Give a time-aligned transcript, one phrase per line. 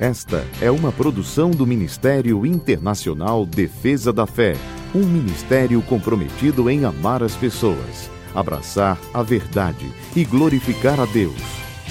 [0.00, 4.52] Esta é uma produção do Ministério Internacional Defesa da Fé,
[4.94, 9.86] um ministério comprometido em amar as pessoas, abraçar a verdade
[10.16, 11.42] e glorificar a Deus.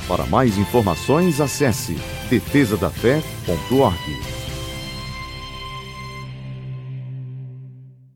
[0.08, 1.96] Para mais informações, acesse
[2.30, 4.00] defesadafé.org.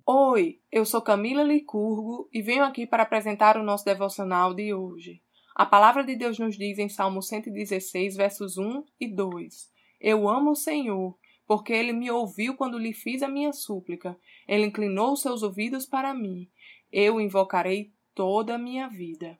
[0.07, 5.21] Oi, eu sou Camila Licurgo e venho aqui para apresentar o nosso devocional de hoje.
[5.53, 9.69] A palavra de Deus nos diz em Salmo 116, versos 1 e 2:
[10.01, 11.15] eu amo o Senhor,
[11.45, 14.17] porque ele me ouviu quando lhe fiz a minha súplica.
[14.47, 16.49] Ele inclinou seus ouvidos para mim.
[16.91, 19.39] Eu invocarei toda a minha vida.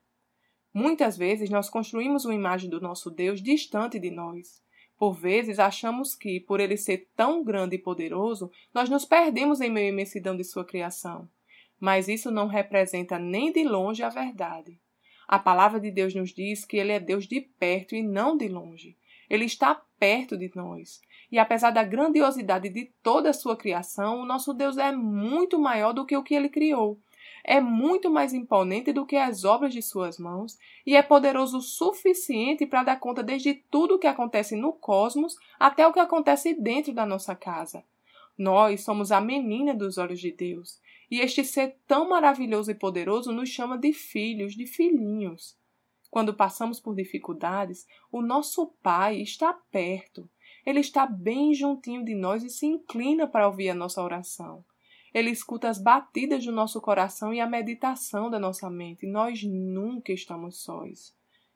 [0.73, 4.61] Muitas vezes nós construímos uma imagem do nosso Deus distante de nós.
[4.97, 9.69] Por vezes achamos que, por ele ser tão grande e poderoso, nós nos perdemos em
[9.71, 11.27] meio à imensidão de sua criação.
[11.79, 14.79] Mas isso não representa nem de longe a verdade.
[15.27, 18.47] A palavra de Deus nos diz que ele é Deus de perto e não de
[18.47, 18.95] longe.
[19.31, 20.99] Ele está perto de nós.
[21.31, 25.93] E apesar da grandiosidade de toda a sua criação, o nosso Deus é muito maior
[25.93, 26.99] do que o que ele criou.
[27.41, 31.61] É muito mais imponente do que as obras de suas mãos e é poderoso o
[31.61, 36.53] suficiente para dar conta desde tudo o que acontece no cosmos até o que acontece
[36.53, 37.85] dentro da nossa casa.
[38.37, 40.77] Nós somos a menina dos olhos de Deus,
[41.09, 45.55] e este ser tão maravilhoso e poderoso nos chama de filhos, de filhinhos.
[46.11, 50.29] Quando passamos por dificuldades, o nosso Pai está perto.
[50.65, 54.63] Ele está bem juntinho de nós e se inclina para ouvir a nossa oração.
[55.13, 59.07] Ele escuta as batidas do nosso coração e a meditação da nossa mente.
[59.07, 61.15] Nós nunca estamos sós.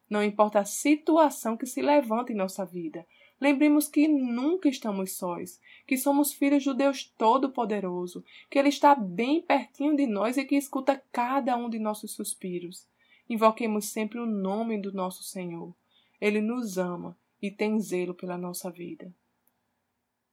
[0.09, 3.05] Não importa a situação que se levanta em nossa vida,
[3.41, 9.41] lembremos que nunca estamos sós, que somos filhos do Deus Todo-Poderoso, que Ele está bem
[9.41, 12.87] pertinho de nós e que escuta cada um de nossos suspiros.
[13.29, 15.73] Invoquemos sempre o nome do nosso Senhor.
[16.21, 19.13] Ele nos ama e tem zelo pela nossa vida.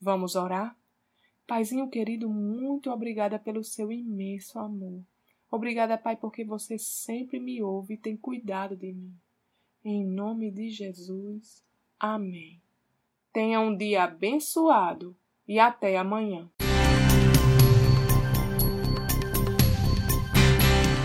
[0.00, 0.76] Vamos orar?
[1.46, 5.02] Paizinho querido, muito obrigada pelo seu imenso amor.
[5.50, 9.14] Obrigada, Pai, porque você sempre me ouve e tem cuidado de mim.
[9.84, 11.62] Em nome de Jesus.
[12.00, 12.60] Amém.
[13.32, 15.16] Tenha um dia abençoado
[15.46, 16.50] e até amanhã.